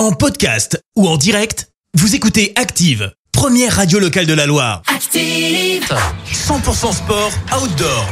[0.00, 4.80] En podcast ou en direct, vous écoutez Active, première radio locale de la Loire.
[4.86, 5.94] Active.
[6.32, 7.30] 100% sport
[7.60, 8.06] outdoor.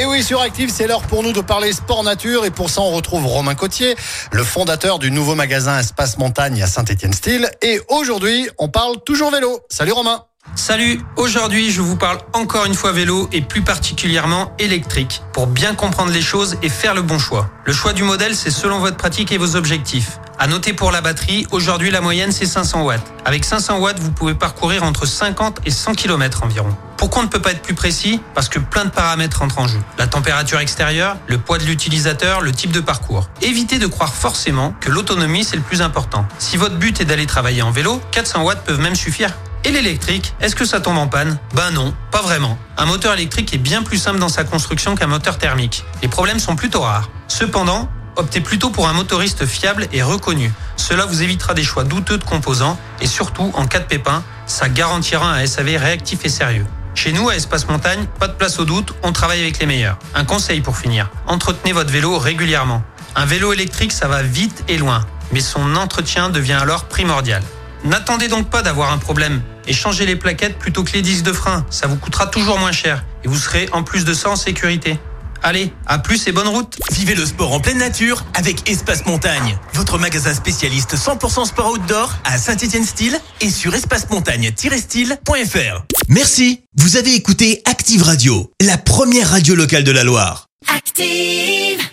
[0.00, 2.46] Et oui, sur Active, c'est l'heure pour nous de parler sport nature.
[2.46, 3.96] Et pour ça, on retrouve Romain Cotier,
[4.32, 7.50] le fondateur du nouveau magasin Espace Montagne à Saint-Étienne-Style.
[7.60, 9.60] Et aujourd'hui, on parle toujours vélo.
[9.68, 10.24] Salut Romain.
[10.54, 15.74] Salut, aujourd'hui je vous parle encore une fois vélo et plus particulièrement électrique pour bien
[15.74, 17.50] comprendre les choses et faire le bon choix.
[17.64, 20.18] Le choix du modèle c'est selon votre pratique et vos objectifs.
[20.38, 23.00] À noter pour la batterie, aujourd'hui la moyenne c'est 500 watts.
[23.24, 26.76] Avec 500 watts, vous pouvez parcourir entre 50 et 100 km environ.
[26.98, 28.20] Pourquoi on ne peut pas être plus précis?
[28.34, 29.78] Parce que plein de paramètres entrent en jeu.
[29.96, 33.30] La température extérieure, le poids de l'utilisateur, le type de parcours.
[33.40, 36.26] Évitez de croire forcément que l'autonomie c'est le plus important.
[36.38, 39.32] Si votre but est d'aller travailler en vélo, 400 watts peuvent même suffire.
[39.64, 41.38] Et l'électrique, est-ce que ça tombe en panne?
[41.54, 42.56] Ben non, pas vraiment.
[42.76, 45.84] Un moteur électrique est bien plus simple dans sa construction qu'un moteur thermique.
[46.02, 47.08] Les problèmes sont plutôt rares.
[47.26, 50.52] Cependant, optez plutôt pour un motoriste fiable et reconnu.
[50.76, 54.68] Cela vous évitera des choix douteux de composants et surtout, en cas de pépin, ça
[54.68, 56.66] garantira un SAV réactif et sérieux.
[56.94, 59.98] Chez nous, à Espace Montagne, pas de place au doute, on travaille avec les meilleurs.
[60.14, 62.82] Un conseil pour finir, entretenez votre vélo régulièrement.
[63.14, 67.42] Un vélo électrique, ça va vite et loin, mais son entretien devient alors primordial.
[67.84, 71.32] N'attendez donc pas d'avoir un problème et changez les plaquettes plutôt que les disques de
[71.32, 71.66] frein.
[71.70, 74.98] Ça vous coûtera toujours moins cher et vous serez en plus de ça en sécurité.
[75.42, 79.58] Allez, à plus et bonne route Vivez le sport en pleine nature avec Espace Montagne,
[79.74, 85.84] votre magasin spécialiste 100% sport outdoor à Saint-Étienne-Style et sur espacemontagne-style.fr.
[86.08, 90.46] Merci, vous avez écouté Active Radio, la première radio locale de la Loire.
[90.74, 91.86] Active.